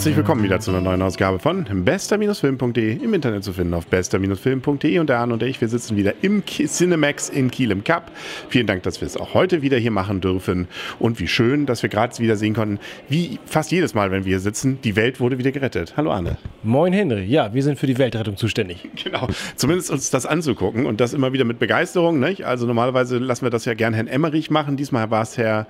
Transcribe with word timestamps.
Herzlich 0.00 0.16
willkommen 0.16 0.42
wieder 0.42 0.60
zu 0.60 0.70
einer 0.70 0.80
neuen 0.80 1.02
Ausgabe 1.02 1.38
von 1.38 1.66
bester-film.de 1.84 3.04
im 3.04 3.12
Internet 3.12 3.44
zu 3.44 3.52
finden 3.52 3.74
auf 3.74 3.86
bester-film.de 3.86 4.98
und 4.98 5.10
der 5.10 5.18
Arne 5.18 5.34
und 5.34 5.42
ich, 5.42 5.60
wir 5.60 5.68
sitzen 5.68 5.94
wieder 5.94 6.14
im 6.22 6.42
Cinemax 6.46 7.28
in 7.28 7.50
Kiel 7.50 7.70
im 7.70 7.84
Cup. 7.84 8.10
Vielen 8.48 8.66
Dank, 8.66 8.82
dass 8.84 9.02
wir 9.02 9.06
es 9.06 9.18
auch 9.18 9.34
heute 9.34 9.60
wieder 9.60 9.76
hier 9.76 9.90
machen 9.90 10.22
dürfen 10.22 10.68
und 10.98 11.20
wie 11.20 11.28
schön, 11.28 11.66
dass 11.66 11.82
wir 11.82 11.90
gerade 11.90 12.18
wieder 12.18 12.36
sehen 12.36 12.54
konnten, 12.54 12.78
wie 13.10 13.38
fast 13.44 13.72
jedes 13.72 13.92
Mal, 13.92 14.10
wenn 14.10 14.24
wir 14.24 14.30
hier 14.30 14.40
sitzen, 14.40 14.78
die 14.82 14.96
Welt 14.96 15.20
wurde 15.20 15.36
wieder 15.36 15.52
gerettet. 15.52 15.92
Hallo 15.98 16.12
Arne. 16.12 16.38
Moin 16.62 16.94
Henry, 16.94 17.26
ja, 17.26 17.52
wir 17.52 17.62
sind 17.62 17.78
für 17.78 17.86
die 17.86 17.98
Weltrettung 17.98 18.38
zuständig. 18.38 18.88
Genau, 19.04 19.28
zumindest 19.56 19.90
uns 19.90 20.10
das 20.10 20.24
anzugucken 20.24 20.86
und 20.86 21.00
das 21.00 21.14
immer 21.14 21.32
wieder 21.32 21.44
mit 21.44 21.58
Begeisterung. 21.58 22.20
Nicht? 22.20 22.44
Also 22.44 22.66
normalerweise 22.66 23.18
lassen 23.18 23.44
wir 23.44 23.50
das 23.50 23.64
ja 23.64 23.74
gern 23.74 23.92
Herrn 23.92 24.06
Emmerich 24.06 24.50
machen. 24.50 24.76
Diesmal 24.76 25.10
war 25.10 25.22
es 25.22 25.36
Herr 25.36 25.66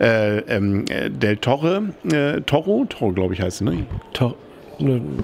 äh, 0.00 0.38
ähm, 0.38 0.84
äh, 0.88 1.10
Del 1.10 1.38
Torre, 1.38 1.82
äh, 2.10 2.40
Toro, 2.42 2.86
Toro 2.88 3.12
glaube 3.12 3.34
ich 3.34 3.40
heißt, 3.40 3.62
ne? 3.62 3.73
Talk, 4.12 4.36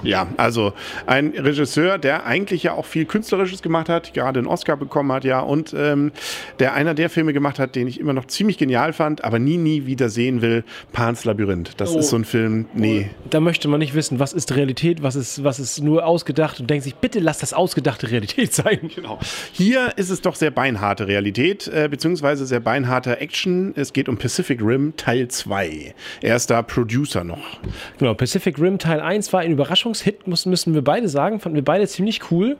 Ja, 0.02 0.26
also 0.36 0.72
ein 1.06 1.28
Regisseur, 1.36 1.98
der 1.98 2.26
eigentlich 2.26 2.62
ja 2.62 2.72
auch 2.74 2.84
viel 2.86 3.04
Künstlerisches 3.04 3.62
gemacht 3.62 3.88
hat, 3.88 4.14
gerade 4.14 4.38
einen 4.40 4.48
Oscar 4.48 4.76
bekommen 4.76 5.12
hat, 5.12 5.24
ja, 5.24 5.40
und 5.40 5.74
ähm, 5.76 6.12
der 6.58 6.74
einer 6.74 6.94
der 6.94 7.10
Filme 7.10 7.32
gemacht 7.32 7.58
hat, 7.58 7.74
den 7.76 7.86
ich 7.88 7.98
immer 8.00 8.12
noch 8.12 8.26
ziemlich 8.26 8.58
genial 8.58 8.92
fand, 8.92 9.24
aber 9.24 9.38
nie, 9.38 9.56
nie 9.56 9.86
wieder 9.86 10.08
sehen 10.08 10.42
will, 10.42 10.64
Pans 10.92 11.24
Labyrinth. 11.24 11.72
Das 11.80 11.94
Oh. 11.94 11.98
ist 11.98 12.10
so 12.10 12.16
ein 12.16 12.24
Film, 12.24 12.66
nee. 12.74 13.10
Da 13.30 13.40
möchte 13.40 13.68
man 13.68 13.80
nicht 13.80 13.94
wissen, 13.94 14.18
was 14.18 14.32
ist 14.32 14.54
Realität, 14.54 15.02
was 15.02 15.16
ist, 15.16 15.42
was 15.44 15.58
ist 15.58 15.80
nur 15.82 16.06
ausgedacht 16.06 16.60
und 16.60 16.68
denkt 16.70 16.84
sich, 16.84 16.94
bitte 16.94 17.18
lass 17.20 17.38
das 17.38 17.52
ausgedachte 17.52 18.10
Realität 18.10 18.52
sein. 18.54 18.90
Genau. 18.94 19.18
Hier 19.52 19.92
ist 19.96 20.10
es 20.10 20.20
doch 20.20 20.34
sehr 20.34 20.50
beinharte 20.50 21.06
Realität, 21.08 21.68
äh, 21.68 21.88
beziehungsweise 21.90 22.46
sehr 22.46 22.60
beinharter 22.60 23.20
Action. 23.20 23.72
Es 23.76 23.92
geht 23.92 24.08
um 24.08 24.16
Pacific 24.16 24.60
Rim 24.62 24.94
Teil 24.96 25.28
2. 25.28 25.94
Er 26.22 26.36
ist 26.36 26.50
da 26.50 26.62
Producer 26.62 27.24
noch. 27.24 27.58
Genau, 27.98 28.14
Pacific 28.14 28.58
Rim 28.58 28.78
Teil 28.78 29.00
1 29.00 29.32
war 29.32 29.39
ein 29.40 29.52
Überraschungshit, 29.52 30.26
müssen, 30.26 30.50
müssen 30.50 30.74
wir 30.74 30.82
beide 30.82 31.08
sagen. 31.08 31.40
Fanden 31.40 31.56
wir 31.56 31.64
beide 31.64 31.86
ziemlich 31.86 32.30
cool. 32.30 32.56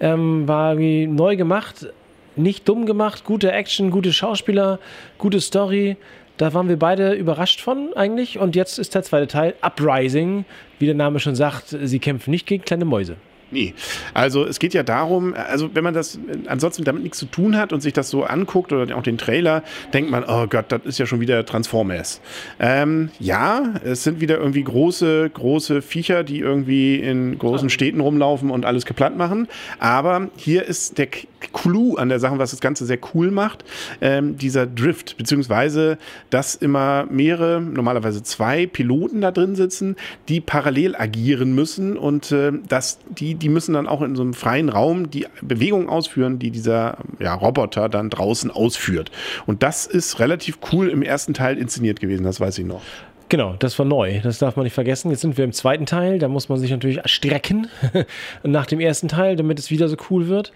Ähm, 0.00 0.46
war 0.48 0.78
wie 0.78 1.06
neu 1.06 1.36
gemacht, 1.36 1.88
nicht 2.36 2.68
dumm 2.68 2.86
gemacht, 2.86 3.24
gute 3.24 3.52
Action, 3.52 3.90
gute 3.90 4.12
Schauspieler, 4.12 4.78
gute 5.18 5.40
Story. 5.40 5.96
Da 6.36 6.52
waren 6.52 6.68
wir 6.68 6.78
beide 6.78 7.12
überrascht 7.12 7.60
von 7.60 7.92
eigentlich. 7.94 8.38
Und 8.38 8.56
jetzt 8.56 8.78
ist 8.78 8.94
der 8.94 9.02
zweite 9.04 9.28
Teil, 9.28 9.54
Uprising. 9.62 10.44
Wie 10.78 10.86
der 10.86 10.96
Name 10.96 11.20
schon 11.20 11.36
sagt, 11.36 11.76
sie 11.80 11.98
kämpfen 12.00 12.30
nicht 12.30 12.46
gegen 12.46 12.64
kleine 12.64 12.84
Mäuse. 12.84 13.16
Nee. 13.54 13.72
Also 14.14 14.44
es 14.44 14.58
geht 14.58 14.74
ja 14.74 14.82
darum, 14.82 15.32
also 15.32 15.70
wenn 15.74 15.84
man 15.84 15.94
das 15.94 16.18
ansonsten 16.48 16.82
damit 16.82 17.04
nichts 17.04 17.18
zu 17.18 17.26
tun 17.26 17.56
hat 17.56 17.72
und 17.72 17.82
sich 17.82 17.92
das 17.92 18.10
so 18.10 18.24
anguckt 18.24 18.72
oder 18.72 18.96
auch 18.96 19.02
den 19.04 19.16
Trailer, 19.16 19.62
denkt 19.92 20.10
man, 20.10 20.24
oh 20.26 20.48
Gott, 20.48 20.64
das 20.70 20.80
ist 20.84 20.98
ja 20.98 21.06
schon 21.06 21.20
wieder 21.20 21.46
Transformers. 21.46 22.20
Ähm, 22.58 23.10
ja, 23.20 23.74
es 23.84 24.02
sind 24.02 24.20
wieder 24.20 24.38
irgendwie 24.38 24.64
große, 24.64 25.30
große 25.32 25.82
Viecher, 25.82 26.24
die 26.24 26.40
irgendwie 26.40 26.96
in 26.96 27.38
großen 27.38 27.70
Städten 27.70 28.00
rumlaufen 28.00 28.50
und 28.50 28.64
alles 28.64 28.86
kaputt 28.86 29.16
machen. 29.16 29.46
Aber 29.78 30.30
hier 30.34 30.64
ist 30.64 30.98
der 30.98 31.06
Clou 31.52 31.94
an 31.94 32.08
der 32.08 32.18
Sache, 32.18 32.38
was 32.38 32.50
das 32.50 32.60
Ganze 32.60 32.86
sehr 32.86 32.98
cool 33.14 33.30
macht, 33.30 33.64
ähm, 34.00 34.36
dieser 34.36 34.66
Drift, 34.66 35.16
beziehungsweise 35.16 35.98
dass 36.30 36.56
immer 36.56 37.06
mehrere, 37.08 37.60
normalerweise 37.60 38.22
zwei 38.24 38.66
Piloten 38.66 39.20
da 39.20 39.30
drin 39.30 39.54
sitzen, 39.54 39.94
die 40.28 40.40
parallel 40.40 40.96
agieren 40.96 41.54
müssen 41.54 41.96
und 41.96 42.32
äh, 42.32 42.52
dass 42.68 42.98
die, 43.08 43.34
die 43.34 43.43
müssen 43.48 43.74
dann 43.74 43.86
auch 43.86 44.02
in 44.02 44.16
so 44.16 44.22
einem 44.22 44.34
freien 44.34 44.68
Raum 44.68 45.10
die 45.10 45.26
Bewegungen 45.42 45.88
ausführen, 45.88 46.38
die 46.38 46.50
dieser 46.50 46.98
ja, 47.18 47.34
Roboter 47.34 47.88
dann 47.88 48.10
draußen 48.10 48.50
ausführt. 48.50 49.10
Und 49.46 49.62
das 49.62 49.86
ist 49.86 50.18
relativ 50.18 50.58
cool 50.72 50.88
im 50.88 51.02
ersten 51.02 51.34
Teil 51.34 51.58
inszeniert 51.58 52.00
gewesen, 52.00 52.24
das 52.24 52.40
weiß 52.40 52.58
ich 52.58 52.66
noch. 52.66 52.82
Genau, 53.28 53.56
das 53.58 53.78
war 53.78 53.86
neu. 53.86 54.20
Das 54.20 54.38
darf 54.38 54.56
man 54.56 54.64
nicht 54.64 54.74
vergessen. 54.74 55.10
Jetzt 55.10 55.22
sind 55.22 55.36
wir 55.38 55.44
im 55.44 55.52
zweiten 55.52 55.86
Teil. 55.86 56.18
Da 56.18 56.28
muss 56.28 56.48
man 56.48 56.58
sich 56.58 56.70
natürlich 56.70 57.00
strecken 57.06 57.68
nach 58.42 58.66
dem 58.66 58.80
ersten 58.80 59.08
Teil, 59.08 59.34
damit 59.34 59.58
es 59.58 59.70
wieder 59.70 59.88
so 59.88 59.96
cool 60.10 60.28
wird. 60.28 60.52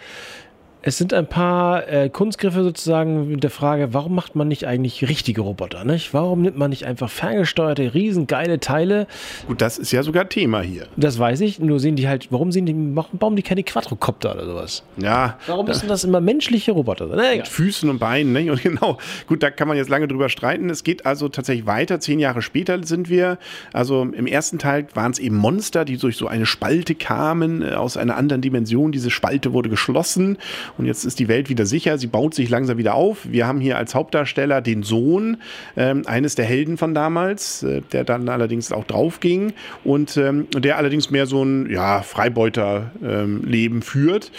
Es 0.81 0.97
sind 0.97 1.12
ein 1.12 1.27
paar 1.27 1.89
äh, 1.89 2.09
Kunstgriffe 2.09 2.62
sozusagen 2.62 3.28
mit 3.28 3.43
der 3.43 3.50
Frage, 3.50 3.93
warum 3.94 4.15
macht 4.15 4.37
man 4.37 4.47
nicht 4.47 4.65
eigentlich 4.65 5.09
richtige 5.09 5.41
Roboter? 5.41 5.84
Nicht? 5.84 6.15
Warum 6.15 6.43
nimmt 6.43 6.56
man 6.56 6.71
nicht 6.71 6.87
einfach 6.87 7.11
ferngesteuerte, 7.11 7.94
riesengeile 7.94 8.61
Teile? 8.61 9.09
Gut, 9.49 9.61
das 9.61 9.78
ist 9.78 9.91
ja 9.91 10.05
sogar 10.05 10.28
Thema 10.28 10.61
hier. 10.61 10.87
Das 10.97 11.19
weiß 11.19 11.41
ich, 11.41 11.59
nur 11.59 11.81
sehen 11.81 11.97
die 11.97 12.06
halt, 12.06 12.28
warum 12.31 12.53
sehen 12.53 12.65
die, 12.66 12.77
warum 12.94 13.19
bauen 13.19 13.34
die 13.34 13.43
keine 13.43 13.65
Quadrocopter 13.65 14.34
oder 14.34 14.47
sowas? 14.47 14.84
Ja, 14.99 15.37
Warum 15.49 15.66
müssen 15.66 15.89
das 15.89 16.05
immer 16.05 16.21
menschliche 16.21 16.71
Roboter 16.71 17.09
sein? 17.09 17.19
Na, 17.19 17.33
egal. 17.33 17.47
Füßen 17.47 17.91
und 17.91 17.99
Beinen. 17.99 18.33
Ne? 18.33 18.50
Und 18.53 18.62
genau, 18.62 18.99
gut, 19.27 19.43
da 19.43 19.50
kann 19.50 19.66
man 19.66 19.77
jetzt 19.77 19.89
lange 19.89 20.06
drüber 20.06 20.28
streiten. 20.28 20.71
Es 20.71 20.84
geht 20.84 21.06
also 21.06 21.28
tatsächlich 21.28 21.66
weiter. 21.66 21.99
Zehn 21.99 22.21
Jahre 22.21 22.41
später 22.41 22.81
sind 22.84 23.09
wir. 23.09 23.39
Also 23.72 24.03
im 24.03 24.27
ersten 24.28 24.60
Teil 24.60 24.87
waren 24.95 25.10
es 25.10 25.19
eben 25.19 25.37
Monster, 25.37 25.84
die 25.84 25.97
durch 25.97 26.16
so 26.16 26.28
eine 26.28 26.47
Spalte 26.47 26.95
kamen, 26.95 27.62
äh, 27.62 27.72
aus 27.72 27.97
einer 27.97 28.16
anderen 28.16 28.43
Dimension. 28.43 28.93
Diese 28.93 29.10
Spalte 29.10 29.53
wurde 29.53 29.69
geschlossen 29.69 30.39
und 30.77 30.87
jetzt 30.87 31.05
ist 31.05 31.19
die 31.19 31.29
Welt 31.29 31.49
wieder 31.49 31.67
sicher. 31.67 31.99
Sie 31.99 32.06
baut 32.06 32.34
sich 32.34 32.51
langsam 32.51 32.79
wieder 32.79 32.95
auf. 32.95 33.19
Wir 33.31 33.47
haben 33.47 33.61
hier 33.61 33.79
als 33.79 33.95
Hauptdarsteller 33.95 34.61
den 34.61 34.83
Sohn 34.83 35.39
ähm, 35.77 36.03
eines 36.06 36.34
der 36.34 36.45
Helden 36.45 36.77
von 36.77 36.95
damals, 36.95 37.62
äh, 37.62 37.83
der 37.93 38.05
dann 38.05 38.29
allerdings 38.29 38.73
auch 38.73 38.84
draufging 38.84 39.53
und 39.84 40.17
ähm, 40.17 40.47
der 40.53 40.77
allerdings 40.77 41.11
mehr 41.11 41.27
so 41.27 41.43
ein 41.43 41.71
ja, 41.71 42.03
Freibeuter-Leben 42.03 43.83
führt. 43.83 44.31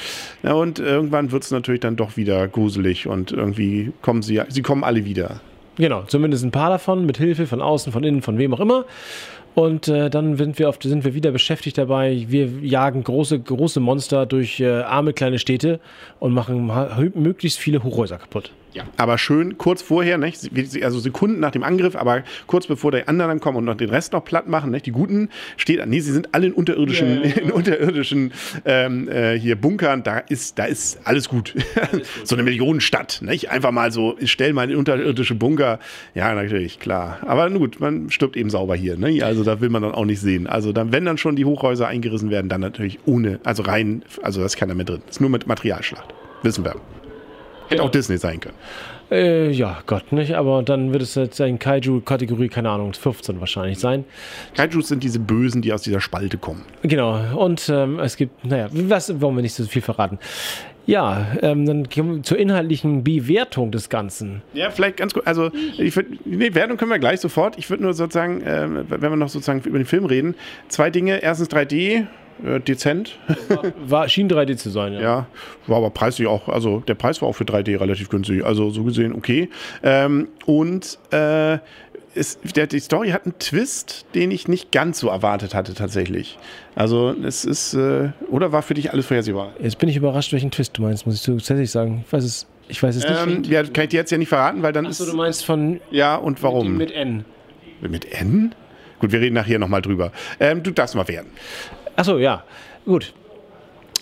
Ja, 0.44 0.54
und 0.54 0.80
irgendwann 0.80 1.32
wird 1.32 1.44
es 1.44 1.52
natürlich 1.52 1.82
dann 1.82 1.96
doch 1.96 2.18
wieder 2.18 2.48
gruselig 2.48 3.08
und 3.08 3.32
irgendwie 3.32 3.92
kommen 4.02 4.22
sie, 4.22 4.42
sie 4.50 4.62
kommen 4.62 4.84
alle 4.84 5.06
wieder. 5.06 5.42
Genau, 5.80 6.04
zumindest 6.04 6.44
ein 6.44 6.52
paar 6.52 6.70
davon, 6.70 7.06
mit 7.06 7.18
Hilfe 7.18 7.48
von 7.48 7.62
außen, 7.62 7.94
von 7.94 8.04
innen, 8.04 8.22
von 8.22 8.38
wem 8.38 8.54
auch 8.54 8.60
immer. 8.60 8.84
Und 9.56 9.88
äh, 9.88 10.10
dann 10.10 10.38
sind 10.38 10.60
wir, 10.60 10.70
auf, 10.70 10.78
sind 10.82 11.04
wir 11.04 11.14
wieder 11.14 11.32
beschäftigt 11.32 11.78
dabei. 11.78 12.26
Wir 12.28 12.48
jagen 12.62 13.04
große, 13.04 13.40
große 13.40 13.80
Monster 13.80 14.26
durch 14.26 14.60
äh, 14.60 14.68
arme 14.68 15.14
kleine 15.14 15.40
Städte 15.40 15.80
und 16.20 16.34
machen 16.34 16.72
möglichst 17.16 17.60
viele 17.60 17.84
Hochhäuser 17.84 18.18
kaputt. 18.18 18.52
Ja. 18.74 18.84
Aber 18.98 19.18
schön 19.18 19.58
kurz 19.58 19.82
vorher, 19.82 20.18
nicht? 20.18 20.50
also 20.84 21.00
Sekunden 21.00 21.40
nach 21.40 21.52
dem 21.52 21.64
Angriff, 21.64 21.96
aber 21.96 22.24
kurz 22.46 22.68
bevor 22.68 22.92
die 22.92 23.08
anderen 23.08 23.30
dann 23.30 23.40
kommen 23.40 23.58
und 23.58 23.66
noch 23.66 23.76
den 23.76 23.90
Rest 23.90 24.14
noch 24.14 24.24
platt 24.24 24.48
machen, 24.48 24.72
nicht? 24.72 24.86
die 24.86 24.92
Guten 24.92 25.30
steht, 25.58 25.86
nee, 25.88 26.00
sie 26.00 26.12
sind 26.12 26.36
alle 26.36 26.48
in 26.48 26.54
unterirdischen, 26.54 27.24
in 27.24 27.52
unterirdischen 27.52 28.32
ähm, 28.66 29.10
äh, 29.10 29.40
hier 29.40 29.56
Bunkern, 29.56 30.04
da 30.04 30.20
ist, 30.20 30.60
da 30.60 30.66
ist 30.66 31.00
alles 31.04 31.30
gut. 31.30 31.56
so 32.24 32.36
eine 32.36 32.44
Millionenstadt, 32.44 33.22
nicht? 33.24 33.50
einfach 33.50 33.72
mal 33.72 33.92
so, 33.92 34.18
stell 34.24 34.54
mal 34.54 34.70
in 34.70 34.78
unterirdische 34.78 35.36
Bunker, 35.36 35.80
ja, 36.14 36.34
natürlich, 36.36 36.80
klar. 36.80 37.20
Aber 37.26 37.50
nun 37.50 37.60
gut, 37.60 37.80
man 37.80 38.12
stirbt 38.12 38.38
eben 38.38 38.50
sauber 38.50 38.76
hier, 38.76 38.98
ne? 38.98 39.24
also 39.24 39.44
da 39.44 39.62
will 39.62 39.70
man 39.70 39.82
dann 39.82 39.94
auch 39.94 40.06
nicht 40.06 40.20
sehen. 40.20 40.46
Also 40.46 40.74
dann, 40.74 40.92
wenn 40.92 41.06
dann 41.06 41.18
schon 41.18 41.36
die 41.36 41.46
Hochhäuser 41.46 41.88
eingerissen 41.88 42.30
werden, 42.30 42.50
dann 42.50 42.62
natürlich 42.62 43.00
ohne, 43.06 43.40
also 43.44 43.64
rein, 43.64 44.04
also 44.22 44.42
da 44.42 44.46
ist 44.46 44.58
keiner 44.58 44.76
mehr 44.76 44.86
drin. 44.86 45.02
ist 45.10 45.22
nur 45.22 45.30
mit 45.30 45.48
Materialschlacht, 45.48 46.14
wissen 46.44 46.64
wir. 46.64 46.76
Hätte 47.70 47.84
auch 47.84 47.92
Disney 47.92 48.18
sein 48.18 48.40
können. 48.40 48.56
Äh, 49.12 49.50
ja, 49.52 49.80
Gott, 49.88 50.12
nicht? 50.12 50.36
Aber 50.36 50.62
dann 50.62 50.94
wird 50.94 51.02
es 51.02 51.16
jetzt 51.16 51.40
in 51.40 51.58
Kaiju-Kategorie, 51.58 52.48
keine 52.48 52.70
Ahnung, 52.70 52.94
15 52.94 53.40
wahrscheinlich 53.40 53.80
sein. 53.80 54.06
Kaijus 54.56 54.88
sind 54.88 55.04
diese 55.04 55.20
Bösen, 55.20 55.62
die 55.62 55.74
aus 55.74 55.82
dieser 55.82 56.00
Spalte 56.00 56.38
kommen. 56.38 56.64
Genau, 56.84 57.20
und 57.36 57.70
ähm, 57.70 58.00
es 58.00 58.18
gibt, 58.18 58.46
naja, 58.46 58.68
was 58.72 59.20
wollen 59.20 59.36
wir 59.36 59.42
nicht 59.42 59.56
so 59.56 59.64
viel 59.66 59.82
verraten. 59.82 60.20
Ja, 60.86 61.28
ähm, 61.42 61.66
dann 61.66 61.90
kommen 61.90 62.16
wir 62.18 62.24
zur 62.24 62.40
inhaltlichen 62.40 63.04
Bewertung 63.04 63.72
des 63.72 63.90
Ganzen. 63.90 64.42
Ja, 64.54 64.72
vielleicht 64.72 64.98
ganz 64.98 65.14
gut. 65.14 65.28
Also, 65.28 65.52
ich 65.78 65.96
würd, 65.96 66.26
nee, 66.26 66.54
Wertung 66.56 66.78
können 66.78 66.90
wir 66.90 66.98
gleich 66.98 67.20
sofort. 67.20 67.60
Ich 67.60 67.70
würde 67.70 67.84
nur 67.84 67.94
sozusagen, 67.94 68.42
äh, 68.42 68.68
wenn 68.90 69.02
wir 69.02 69.16
noch 69.16 69.30
sozusagen 69.30 69.62
über 69.62 69.78
den 69.78 69.86
Film 69.86 70.06
reden, 70.06 70.36
zwei 70.68 70.90
Dinge. 70.90 71.22
Erstens 71.22 71.50
3D, 71.50 72.08
äh, 72.46 72.60
dezent. 72.60 73.18
War, 73.86 74.08
schien 74.10 74.30
3D 74.30 74.58
zu 74.58 74.70
sein, 74.70 74.94
ja. 74.94 75.02
Ja, 75.02 75.28
war 75.68 75.78
aber 75.78 75.90
preislich 75.90 76.28
auch, 76.28 76.48
also 76.50 76.80
der 76.82 76.96
Preis 76.96 77.22
war 77.22 77.30
auch 77.30 77.34
für 77.34 77.44
3D 77.44 77.80
relativ 77.80 78.10
günstig. 78.10 78.46
Also 78.46 78.70
so 78.70 78.84
gesehen 78.84 79.14
okay. 79.14 79.50
Ähm, 79.84 80.28
und 80.46 80.98
äh, 81.12 81.60
es, 82.16 82.40
der, 82.56 82.68
die 82.68 82.80
Story 82.80 83.10
hat 83.10 83.26
einen 83.26 83.38
Twist, 83.40 84.06
den 84.16 84.32
ich 84.32 84.48
nicht 84.48 84.72
ganz 84.72 85.00
so 85.00 85.10
erwartet 85.10 85.54
hatte 85.54 85.74
tatsächlich. 85.74 86.38
Also 86.76 87.16
es 87.24 87.46
ist, 87.46 87.74
äh, 87.74 88.10
oder 88.30 88.52
war 88.52 88.62
für 88.62 88.74
dich 88.74 88.92
alles 88.92 89.06
vorhersehbar? 89.06 89.54
Jetzt 89.62 89.78
bin 89.80 89.90
ich 89.90 89.96
überrascht, 89.96 90.34
welchen 90.34 90.52
Twist 90.52 90.78
du 90.78 90.82
meinst, 90.82 91.06
muss 91.06 91.16
ich 91.16 91.22
tatsächlich 91.24 91.72
sagen. 91.72 92.04
Ich 92.06 92.14
weiß 92.14 92.24
es, 92.24 92.48
ich 92.68 92.82
weiß 92.82 92.96
es 92.96 93.04
nicht. 93.04 93.28
Ähm, 93.38 93.44
ja, 93.52 93.64
kann 93.64 93.84
ich 93.86 93.90
dir 93.90 93.98
jetzt 93.98 94.12
ja 94.12 94.18
nicht 94.18 94.30
verraten, 94.30 94.62
weil 94.64 94.74
dann 94.74 94.86
Achso, 94.86 95.04
ist... 95.04 95.14
du 95.14 95.18
meinst 95.18 95.46
von 95.46 95.80
Ja, 95.92 96.16
und 96.16 96.42
warum? 96.44 96.78
mit 96.78 96.92
N. 96.92 97.26
Mit 97.82 98.12
N? 98.12 98.54
Gut, 99.00 99.12
wir 99.12 99.22
reden 99.22 99.36
nachher 99.36 99.60
nochmal 99.60 99.82
drüber. 99.82 100.12
Ähm, 100.40 100.62
du 100.62 100.72
darfst 100.72 100.96
mal 100.96 101.08
werden. 101.08 101.28
Achso, 101.96 102.18
ja. 102.18 102.44
Gut. 102.86 103.14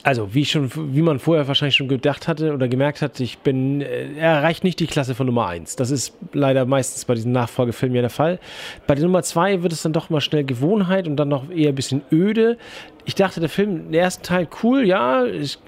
Also, 0.03 0.33
wie, 0.33 0.45
schon, 0.45 0.71
wie 0.95 1.01
man 1.01 1.19
vorher 1.19 1.49
wahrscheinlich 1.49 1.75
schon 1.75 1.89
gedacht 1.89 2.29
hatte 2.29 2.53
oder 2.53 2.69
gemerkt 2.69 3.01
hat, 3.01 3.19
ich 3.19 3.39
bin, 3.39 3.81
äh, 3.81 4.13
er 4.17 4.35
erreicht 4.35 4.63
nicht 4.63 4.79
die 4.79 4.87
Klasse 4.87 5.15
von 5.15 5.25
Nummer 5.25 5.47
1. 5.47 5.75
Das 5.75 5.91
ist 5.91 6.13
leider 6.31 6.65
meistens 6.65 7.03
bei 7.03 7.13
diesen 7.13 7.33
Nachfolgefilmen 7.33 7.95
ja 7.95 8.01
der 8.01 8.09
Fall. 8.09 8.39
Bei 8.85 8.95
der 8.95 9.03
Nummer 9.03 9.21
2 9.21 9.63
wird 9.63 9.73
es 9.73 9.81
dann 9.81 9.91
doch 9.91 10.09
mal 10.09 10.21
schnell 10.21 10.45
Gewohnheit 10.45 11.09
und 11.09 11.17
dann 11.17 11.27
noch 11.27 11.49
eher 11.51 11.69
ein 11.69 11.75
bisschen 11.75 12.03
öde. 12.09 12.57
Ich 13.03 13.15
dachte, 13.15 13.41
der 13.41 13.49
Film, 13.49 13.91
der 13.91 14.01
erste 14.01 14.21
Teil 14.21 14.47
cool, 14.63 14.87
ja, 14.87 15.25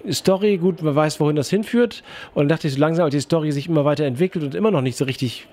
Story, 0.09 0.57
gut, 0.57 0.81
man 0.83 0.95
weiß, 0.95 1.19
wohin 1.19 1.35
das 1.35 1.49
hinführt. 1.49 2.03
Und 2.33 2.43
dann 2.43 2.49
dachte 2.49 2.67
ich, 2.67 2.75
so 2.75 2.79
langsam, 2.79 3.05
als 3.05 3.15
die 3.15 3.19
Story 3.19 3.51
sich 3.51 3.67
immer 3.67 3.83
weiter 3.83 4.05
entwickelt 4.05 4.45
und 4.45 4.55
immer 4.55 4.71
noch 4.71 4.81
nicht 4.81 4.95
so 4.95 5.03
richtig 5.03 5.47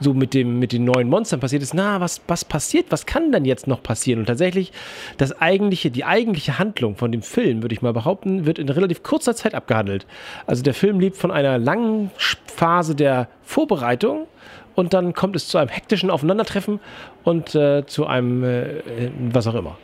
so 0.00 0.14
mit, 0.14 0.34
dem, 0.34 0.58
mit 0.58 0.72
den 0.72 0.84
neuen 0.84 1.08
Monstern 1.08 1.40
passiert 1.40 1.62
ist, 1.62 1.74
na, 1.74 2.00
was, 2.00 2.20
was 2.26 2.44
passiert, 2.44 2.86
was 2.90 3.06
kann 3.06 3.32
denn 3.32 3.44
jetzt 3.44 3.66
noch 3.66 3.82
passieren? 3.82 4.20
Und 4.20 4.26
tatsächlich, 4.26 4.72
das 5.18 5.40
eigentliche, 5.40 5.90
die 5.90 6.04
eigentliche 6.04 6.58
Handlung 6.58 6.96
von 6.96 7.12
dem 7.12 7.22
Film, 7.22 7.62
würde 7.62 7.74
ich 7.74 7.82
mal 7.82 7.92
behaupten, 7.92 8.46
wird 8.46 8.58
in 8.58 8.68
relativ 8.68 9.02
kurzer 9.02 9.36
Zeit 9.36 9.54
abgehandelt. 9.54 10.06
Also 10.46 10.62
der 10.62 10.74
Film 10.74 10.98
lebt 11.00 11.16
von 11.16 11.30
einer 11.30 11.58
langen 11.58 12.10
Phase 12.46 12.94
der 12.94 13.28
Vorbereitung 13.42 14.26
und 14.74 14.94
dann 14.94 15.12
kommt 15.12 15.36
es 15.36 15.48
zu 15.48 15.58
einem 15.58 15.68
hektischen 15.68 16.10
Aufeinandertreffen 16.10 16.80
und 17.22 17.54
äh, 17.54 17.84
zu 17.86 18.06
einem, 18.06 18.44
äh, 18.44 19.10
was 19.30 19.46
auch 19.46 19.54
immer, 19.54 19.76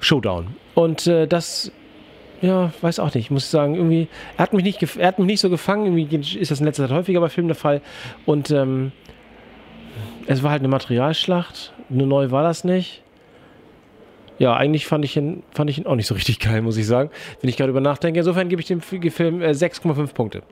Showdown. 0.00 0.48
Und 0.74 1.06
äh, 1.06 1.26
das 1.26 1.72
ja, 2.42 2.72
weiß 2.80 2.98
auch 2.98 3.14
nicht, 3.14 3.30
muss 3.30 3.44
ich 3.44 3.50
sagen, 3.50 3.76
irgendwie, 3.76 4.08
er 4.36 4.42
hat 4.42 4.52
mich 4.52 4.64
nicht, 4.64 4.82
er 4.96 5.06
hat 5.06 5.18
mich 5.18 5.26
nicht 5.26 5.40
so 5.40 5.48
gefangen, 5.48 5.96
irgendwie 5.96 6.38
ist 6.38 6.50
das 6.50 6.58
in 6.58 6.66
letzter 6.66 6.88
Zeit 6.88 6.96
häufiger 6.96 7.20
bei 7.20 7.28
Filmen 7.28 7.48
der 7.48 7.56
Fall 7.56 7.80
und 8.26 8.50
ähm, 8.50 8.90
es 10.26 10.42
war 10.42 10.50
halt 10.50 10.60
eine 10.60 10.68
Materialschlacht, 10.68 11.72
eine 11.90 12.06
neue 12.06 12.30
war 12.30 12.42
das 12.42 12.64
nicht. 12.64 13.02
Ja, 14.38 14.54
eigentlich 14.56 14.86
fand 14.86 15.04
ich, 15.04 15.16
ihn, 15.16 15.42
fand 15.52 15.70
ich 15.70 15.78
ihn 15.78 15.86
auch 15.86 15.94
nicht 15.94 16.06
so 16.06 16.14
richtig 16.14 16.40
geil, 16.40 16.62
muss 16.62 16.76
ich 16.76 16.86
sagen, 16.86 17.10
wenn 17.40 17.50
ich 17.50 17.56
gerade 17.56 17.70
über 17.70 17.80
nachdenke. 17.80 18.18
Insofern 18.18 18.48
gebe 18.48 18.60
ich 18.60 18.66
dem 18.66 18.80
Film 18.80 19.40
6,5 19.40 20.02
äh, 20.02 20.06
Punkte 20.08 20.42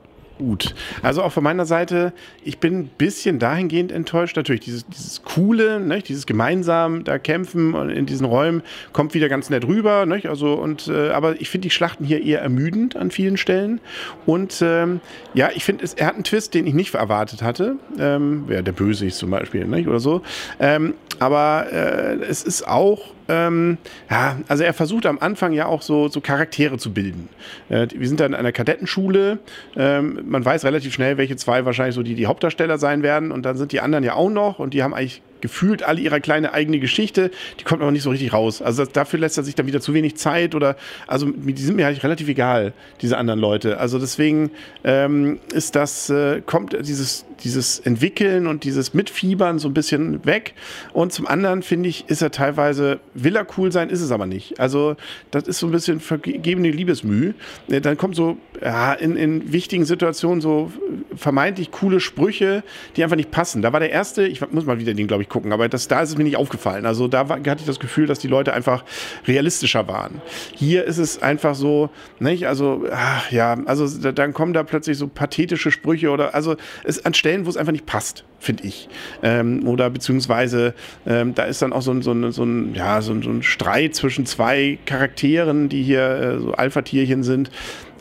gut. 0.41 0.75
Also 1.01 1.23
auch 1.23 1.31
von 1.31 1.43
meiner 1.43 1.65
Seite, 1.65 2.13
ich 2.43 2.57
bin 2.57 2.79
ein 2.79 2.89
bisschen 2.97 3.39
dahingehend 3.39 3.91
enttäuscht. 3.91 4.35
Natürlich, 4.35 4.61
dieses, 4.61 4.85
dieses 4.87 5.23
Coole, 5.23 5.79
ne, 5.79 6.01
dieses 6.01 6.25
gemeinsam 6.25 7.03
da 7.03 7.17
kämpfen 7.19 7.89
in 7.89 8.05
diesen 8.05 8.25
Räumen 8.25 8.63
kommt 8.91 9.13
wieder 9.13 9.29
ganz 9.29 9.49
nett 9.49 9.65
rüber. 9.65 10.05
Ne, 10.05 10.21
also, 10.27 10.53
und, 10.53 10.87
äh, 10.87 11.09
aber 11.09 11.39
ich 11.39 11.49
finde 11.49 11.67
die 11.67 11.69
Schlachten 11.69 12.03
hier 12.03 12.23
eher 12.23 12.41
ermüdend 12.41 12.95
an 12.95 13.11
vielen 13.11 13.37
Stellen. 13.37 13.79
Und 14.25 14.61
ähm, 14.61 14.99
ja, 15.33 15.49
ich 15.53 15.63
finde, 15.63 15.85
er 15.95 16.07
hat 16.07 16.15
einen 16.15 16.23
Twist, 16.23 16.53
den 16.53 16.65
ich 16.67 16.73
nicht 16.73 16.93
erwartet 16.93 17.41
hatte. 17.41 17.75
Ähm, 17.99 18.45
ja, 18.49 18.61
der 18.61 18.71
Böse 18.71 19.05
ist 19.05 19.17
zum 19.17 19.29
Beispiel, 19.29 19.65
ne, 19.65 19.87
oder 19.87 19.99
so. 19.99 20.21
Ähm, 20.59 20.95
aber 21.21 21.67
äh, 21.71 22.15
es 22.25 22.43
ist 22.43 22.67
auch 22.67 23.13
ähm, 23.31 23.77
ja, 24.09 24.37
also 24.47 24.63
er 24.63 24.73
versucht 24.73 25.05
am 25.05 25.19
Anfang 25.19 25.53
ja 25.53 25.65
auch 25.65 25.81
so, 25.81 26.09
so 26.09 26.19
Charaktere 26.19 26.77
zu 26.77 26.93
bilden. 26.93 27.29
Äh, 27.69 27.87
wir 27.95 28.07
sind 28.07 28.19
dann 28.19 28.33
in 28.33 28.39
einer 28.39 28.51
Kadettenschule. 28.51 29.39
Ähm, 29.77 30.19
man 30.25 30.43
weiß 30.43 30.65
relativ 30.65 30.93
schnell, 30.93 31.17
welche 31.17 31.37
zwei 31.37 31.63
wahrscheinlich 31.63 31.95
so 31.95 32.03
die, 32.03 32.15
die 32.15 32.27
Hauptdarsteller 32.27 32.77
sein 32.77 33.03
werden. 33.03 33.31
Und 33.31 33.43
dann 33.43 33.55
sind 33.55 33.71
die 33.71 33.79
anderen 33.79 34.03
ja 34.03 34.15
auch 34.15 34.29
noch 34.29 34.59
und 34.59 34.73
die 34.73 34.83
haben 34.83 34.93
eigentlich 34.93 35.21
gefühlt 35.41 35.83
alle 35.83 35.99
ihre 36.01 36.21
kleine 36.21 36.53
eigene 36.53 36.79
Geschichte, 36.79 37.31
die 37.59 37.63
kommt 37.63 37.81
aber 37.81 37.91
nicht 37.91 38.03
so 38.03 38.09
richtig 38.09 38.33
raus. 38.33 38.61
Also 38.61 38.83
das, 38.83 38.93
dafür 38.93 39.19
lässt 39.19 39.37
er 39.37 39.43
sich 39.43 39.55
dann 39.55 39.67
wieder 39.67 39.81
zu 39.81 39.93
wenig 39.93 40.15
Zeit 40.15 40.55
oder, 40.55 40.75
also 41.07 41.29
die 41.29 41.61
sind 41.61 41.75
mir 41.75 41.87
eigentlich 41.87 42.03
relativ 42.03 42.27
egal, 42.27 42.73
diese 43.01 43.17
anderen 43.17 43.39
Leute. 43.39 43.79
Also 43.79 43.99
deswegen 43.99 44.51
ähm, 44.83 45.39
ist 45.53 45.75
das, 45.75 46.09
äh, 46.09 46.41
kommt 46.45 46.75
dieses, 46.85 47.25
dieses 47.43 47.79
Entwickeln 47.79 48.47
und 48.47 48.63
dieses 48.63 48.93
Mitfiebern 48.93 49.59
so 49.59 49.67
ein 49.67 49.73
bisschen 49.73 50.25
weg. 50.25 50.53
Und 50.93 51.13
zum 51.13 51.27
anderen 51.27 51.63
finde 51.63 51.89
ich, 51.89 52.07
ist 52.09 52.21
er 52.21 52.31
teilweise, 52.31 52.99
will 53.13 53.35
er 53.35 53.45
cool 53.57 53.71
sein, 53.71 53.89
ist 53.89 54.01
es 54.01 54.11
aber 54.11 54.25
nicht. 54.25 54.59
Also 54.59 54.95
das 55.31 55.47
ist 55.47 55.59
so 55.59 55.67
ein 55.67 55.71
bisschen 55.71 55.99
vergebene 55.99 56.69
Liebesmüh. 56.69 57.33
Äh, 57.69 57.81
dann 57.81 57.97
kommt 57.97 58.15
so 58.15 58.37
ja, 58.63 58.93
in, 58.93 59.15
in 59.15 59.51
wichtigen 59.51 59.85
Situationen 59.85 60.39
so 60.39 60.71
vermeintlich 61.15 61.71
coole 61.71 61.99
Sprüche, 61.99 62.63
die 62.95 63.03
einfach 63.03 63.15
nicht 63.15 63.31
passen. 63.31 63.61
Da 63.61 63.73
war 63.73 63.79
der 63.79 63.89
erste, 63.89 64.27
ich 64.27 64.41
muss 64.51 64.65
mal 64.65 64.79
wieder 64.79 64.93
den, 64.93 65.07
glaube 65.07 65.23
ich, 65.23 65.29
gucken, 65.29 65.51
aber 65.51 65.67
das, 65.67 65.87
da 65.87 66.01
ist 66.01 66.09
es 66.09 66.17
mir 66.17 66.23
nicht 66.23 66.37
aufgefallen. 66.37 66.85
Also 66.85 67.07
da 67.07 67.27
war, 67.27 67.37
hatte 67.37 67.61
ich 67.61 67.65
das 67.65 67.79
Gefühl, 67.79 68.05
dass 68.05 68.19
die 68.19 68.27
Leute 68.27 68.53
einfach 68.53 68.83
realistischer 69.27 69.87
waren. 69.87 70.21
Hier 70.53 70.85
ist 70.85 70.99
es 70.99 71.21
einfach 71.21 71.55
so, 71.55 71.89
nicht? 72.19 72.47
Also, 72.47 72.85
ach, 72.91 73.31
ja, 73.31 73.57
also 73.65 73.87
da, 73.99 74.11
dann 74.11 74.33
kommen 74.33 74.53
da 74.53 74.63
plötzlich 74.63 74.97
so 74.97 75.07
pathetische 75.07 75.71
Sprüche 75.71 76.11
oder, 76.11 76.35
also 76.35 76.55
es 76.83 77.03
an 77.03 77.13
Stellen, 77.13 77.45
wo 77.45 77.49
es 77.49 77.57
einfach 77.57 77.71
nicht 77.73 77.87
passt, 77.87 78.25
finde 78.39 78.63
ich. 78.65 78.89
Ähm, 79.23 79.67
oder 79.67 79.89
beziehungsweise 79.89 80.75
ähm, 81.07 81.33
da 81.33 81.43
ist 81.43 81.61
dann 81.61 81.73
auch 81.73 81.81
so 81.81 81.91
ein, 81.91 82.03
so 82.03 82.11
ein, 82.11 82.31
so 82.31 82.43
ein, 82.43 82.75
ja, 82.75 83.01
so 83.01 83.11
ein, 83.11 83.23
so 83.23 83.29
ein 83.31 83.41
Streit 83.41 83.95
zwischen 83.95 84.27
zwei 84.27 84.77
Charakteren, 84.85 85.67
die 85.67 85.81
hier 85.81 86.09
äh, 86.09 86.39
so 86.39 86.51
Alpha-Tierchen 86.53 87.23
sind 87.23 87.49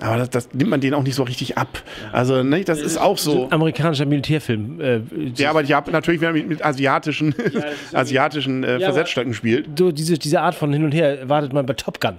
aber 0.01 0.19
das, 0.19 0.31
das, 0.31 0.49
nimmt 0.53 0.71
man 0.71 0.81
denen 0.81 0.95
auch 0.95 1.03
nicht 1.03 1.15
so 1.15 1.23
richtig 1.23 1.59
ab. 1.59 1.83
Also, 2.13 2.43
ne, 2.43 2.65
das 2.65 2.81
ist 2.81 2.99
auch 2.99 3.19
so. 3.19 3.51
Amerikanischer 3.51 4.07
Militärfilm. 4.07 4.81
Äh, 4.81 5.01
ja, 5.37 5.51
aber 5.51 5.63
ich 5.63 5.73
habe 5.73 5.91
natürlich 5.91 6.21
mit, 6.21 6.49
mit 6.49 6.65
asiatischen, 6.65 7.35
ja, 7.53 7.63
asiatischen 7.93 8.65
äh, 8.65 8.79
ja, 8.79 8.87
Versetzstöcken 8.87 9.33
gespielt. 9.33 9.69
So, 9.79 9.93
diese, 9.93 10.19
diese 10.19 10.41
Art 10.41 10.55
von 10.55 10.73
hin 10.73 10.85
und 10.85 10.93
her 10.93 11.29
wartet 11.29 11.53
man 11.53 11.67
bei 11.67 11.75
Top 11.75 12.01
Gun. 12.01 12.17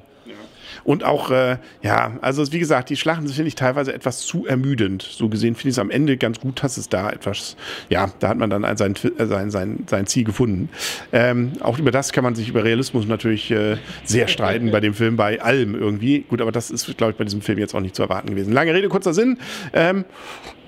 Und 0.84 1.04
auch, 1.04 1.32
äh, 1.32 1.58
ja, 1.82 2.18
also 2.22 2.52
wie 2.52 2.60
gesagt, 2.60 2.90
die 2.90 2.96
Schlachten 2.96 3.28
finde 3.28 3.48
ich 3.48 3.56
teilweise 3.56 3.94
etwas 3.94 4.20
zu 4.20 4.46
ermüdend. 4.46 5.04
So 5.04 5.30
gesehen 5.30 5.56
finde 5.56 5.70
ich 5.70 5.76
es 5.76 5.80
am 5.80 5.90
Ende 5.90 6.18
ganz 6.18 6.40
gut, 6.40 6.64
dass 6.64 6.78
es 6.78 6.90
da 6.90 7.10
etwas, 7.10 7.56
ja, 7.90 8.12
da 8.20 8.30
hat 8.30 8.38
man 8.38 8.50
dann 8.50 8.78
sein, 8.78 8.96
sein, 9.18 9.52
sein, 9.52 9.84
sein 9.88 10.08
Ziel 10.08 10.24
gefunden. 10.24 10.70
Ähm, 11.12 11.54
auch 11.62 11.80
über 11.80 11.92
das 11.92 12.12
kann 12.12 12.24
man 12.24 12.36
sich 12.36 12.50
über 12.50 12.64
Realismus 12.64 13.08
natürlich 13.08 13.52
äh, 13.52 13.78
sehr 14.04 14.28
streiten 14.28 14.72
bei 14.72 14.80
dem 14.80 14.94
Film, 14.94 15.16
bei 15.16 15.42
allem 15.42 15.76
irgendwie. 15.76 16.22
Gut, 16.22 16.42
aber 16.42 16.52
das 16.52 16.72
ist, 16.72 16.98
glaube 16.98 17.12
ich, 17.12 17.18
bei 17.18 17.24
diesem 17.24 17.42
Film 17.42 17.58
jetzt 17.58 17.76
auch 17.76 17.82
nicht 17.82 17.96
zu 17.96 18.04
erwarten 18.04 18.30
gewesen. 18.30 18.54
Lange 18.54 18.74
Rede, 18.74 18.90
kurzer 18.90 19.14
Sinn. 19.14 19.38
Ähm, 19.74 20.06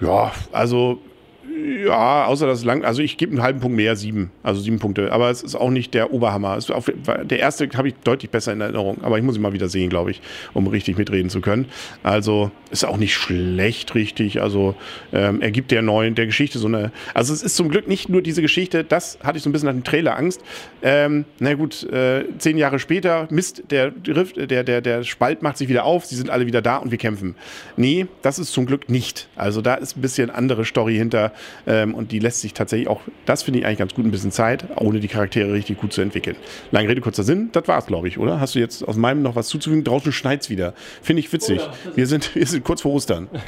ja, 0.01 0.31
also 0.51 0.99
ja, 1.85 2.25
außer 2.25 2.47
das 2.47 2.63
lang. 2.63 2.83
Also 2.83 3.01
ich 3.01 3.17
gebe 3.17 3.31
einen 3.31 3.41
halben 3.41 3.59
Punkt 3.59 3.75
mehr, 3.75 3.95
sieben. 3.95 4.31
Also 4.41 4.61
sieben 4.61 4.79
Punkte. 4.79 5.11
Aber 5.11 5.29
es 5.29 5.41
ist 5.41 5.55
auch 5.55 5.69
nicht 5.69 5.93
der 5.93 6.13
Oberhammer. 6.13 6.57
Auf, 6.69 6.91
der 7.23 7.39
erste 7.39 7.69
habe 7.75 7.89
ich 7.89 7.95
deutlich 8.03 8.31
besser 8.31 8.53
in 8.53 8.61
Erinnerung. 8.61 9.03
Aber 9.03 9.17
ich 9.17 9.23
muss 9.23 9.35
ihn 9.35 9.41
mal 9.41 9.53
wieder 9.53 9.67
sehen, 9.67 9.89
glaube 9.89 10.11
ich, 10.11 10.21
um 10.53 10.67
richtig 10.67 10.97
mitreden 10.97 11.29
zu 11.29 11.41
können. 11.41 11.67
Also 12.01 12.51
ist 12.71 12.85
auch 12.85 12.97
nicht 12.97 13.13
schlecht, 13.13 13.95
richtig. 13.95 14.41
Also 14.41 14.75
ähm, 15.11 15.41
er 15.41 15.51
gibt 15.51 15.71
der 15.71 15.81
neuen, 15.81 16.15
der 16.15 16.25
Geschichte 16.25 16.59
so 16.59 16.67
eine. 16.67 16.91
Also 17.13 17.33
es 17.33 17.43
ist 17.43 17.55
zum 17.55 17.69
Glück 17.69 17.87
nicht 17.87 18.09
nur 18.09 18.21
diese 18.21 18.41
Geschichte, 18.41 18.83
das 18.83 19.19
hatte 19.23 19.37
ich 19.37 19.43
so 19.43 19.49
ein 19.49 19.53
bisschen 19.53 19.67
nach 19.67 19.73
dem 19.73 19.83
Trailer 19.83 20.17
Angst. 20.17 20.41
Ähm, 20.81 21.25
na 21.39 21.53
gut, 21.53 21.83
äh, 21.83 22.25
zehn 22.37 22.57
Jahre 22.57 22.79
später, 22.79 23.27
Mist, 23.29 23.63
der 23.69 23.91
Rift, 24.07 24.37
der, 24.37 24.63
der, 24.63 24.81
der 24.81 25.03
Spalt 25.03 25.41
macht 25.41 25.57
sich 25.57 25.69
wieder 25.69 25.83
auf, 25.85 26.05
sie 26.05 26.15
sind 26.15 26.29
alle 26.29 26.47
wieder 26.47 26.61
da 26.61 26.77
und 26.77 26.91
wir 26.91 26.97
kämpfen. 26.97 27.35
Nee, 27.77 28.07
das 28.21 28.39
ist 28.39 28.53
zum 28.53 28.65
Glück 28.65 28.89
nicht. 28.89 29.27
Also 29.35 29.61
da 29.61 29.75
ist 29.75 29.97
ein 29.97 30.01
bisschen 30.01 30.29
andere 30.29 30.65
Story 30.65 30.95
hinter. 30.95 31.32
Ähm, 31.67 31.95
und 31.95 32.11
die 32.11 32.19
lässt 32.19 32.41
sich 32.41 32.53
tatsächlich 32.53 32.87
auch, 32.87 33.01
das 33.25 33.43
finde 33.43 33.59
ich 33.59 33.65
eigentlich 33.65 33.79
ganz 33.79 33.93
gut, 33.93 34.05
ein 34.05 34.11
bisschen 34.11 34.31
Zeit, 34.31 34.65
ohne 34.77 34.99
die 34.99 35.07
Charaktere 35.07 35.53
richtig 35.53 35.79
gut 35.79 35.93
zu 35.93 36.01
entwickeln. 36.01 36.35
Lange 36.71 36.89
Rede, 36.89 37.01
kurzer 37.01 37.23
Sinn, 37.23 37.49
das 37.51 37.67
war's, 37.67 37.85
glaube 37.85 38.07
ich, 38.07 38.17
oder? 38.17 38.39
Hast 38.39 38.55
du 38.55 38.59
jetzt 38.59 38.87
aus 38.87 38.95
meinem 38.95 39.21
noch 39.21 39.35
was 39.35 39.47
zuzufügen? 39.47 39.83
Draußen 39.83 40.11
schneit's 40.11 40.49
wieder. 40.49 40.73
Finde 41.01 41.21
ich 41.21 41.31
witzig. 41.31 41.59
Oh 41.61 41.89
ja, 41.89 41.95
wir, 41.95 42.07
sind, 42.07 42.35
wir 42.35 42.45
sind 42.45 42.63
kurz 42.63 42.81
vor 42.81 42.93
Ostern. 42.93 43.29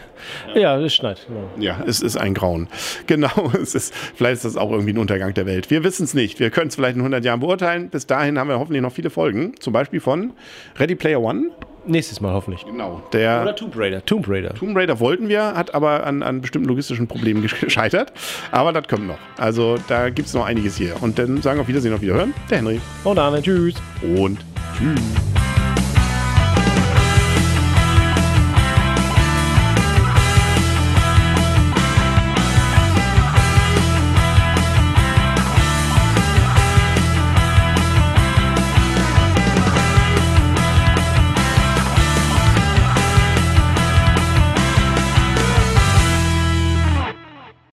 Ja, 0.55 0.79
es 0.79 0.95
schneit. 0.95 1.25
Genau. 1.27 1.49
Ja, 1.59 1.83
es 1.85 2.01
ist 2.01 2.17
ein 2.17 2.33
Grauen. 2.33 2.67
Genau, 3.07 3.51
es 3.61 3.75
ist, 3.75 3.93
vielleicht 3.93 4.35
ist 4.35 4.45
das 4.45 4.57
auch 4.57 4.71
irgendwie 4.71 4.93
ein 4.93 4.97
Untergang 4.97 5.33
der 5.33 5.45
Welt. 5.45 5.69
Wir 5.69 5.83
wissen 5.83 6.03
es 6.03 6.13
nicht. 6.13 6.39
Wir 6.39 6.49
können 6.49 6.69
es 6.69 6.75
vielleicht 6.75 6.95
in 6.95 7.01
100 7.01 7.23
Jahren 7.23 7.39
beurteilen. 7.39 7.89
Bis 7.89 8.07
dahin 8.07 8.39
haben 8.39 8.49
wir 8.49 8.59
hoffentlich 8.59 8.81
noch 8.81 8.91
viele 8.91 9.09
Folgen. 9.09 9.53
Zum 9.59 9.73
Beispiel 9.73 9.99
von 9.99 10.33
Ready 10.79 10.95
Player 10.95 11.21
One. 11.21 11.51
Nächstes 11.87 12.21
Mal 12.21 12.33
hoffentlich. 12.33 12.65
Genau. 12.65 13.01
Der 13.13 13.41
Oder 13.41 13.55
Tomb 13.55 13.73
Raider. 13.75 14.05
Tomb 14.05 14.27
Raider. 14.27 14.53
Tomb 14.53 14.75
Raider 14.75 14.99
wollten 14.99 15.29
wir, 15.29 15.53
hat 15.55 15.73
aber 15.75 16.05
an, 16.05 16.23
an 16.23 16.41
bestimmten 16.41 16.67
logistischen 16.67 17.07
Problemen 17.07 17.41
gescheitert. 17.61 18.11
Aber 18.51 18.73
das 18.73 18.87
kommt 18.87 19.07
noch. 19.07 19.17
Also 19.37 19.77
da 19.87 20.09
gibt 20.09 20.27
es 20.27 20.33
noch 20.33 20.45
einiges 20.45 20.77
hier. 20.77 20.95
Und 21.01 21.19
dann 21.19 21.41
sagen 21.41 21.57
wir 21.57 21.61
auf 21.61 21.67
Wiedersehen, 21.67 21.93
auf 21.93 22.01
Wiederhören. 22.01 22.33
Der 22.49 22.57
Henry. 22.59 22.81
Und 23.03 23.19
Arne. 23.19 23.41
Tschüss. 23.41 23.75
Und 24.01 24.39
tschüss. 24.77 25.34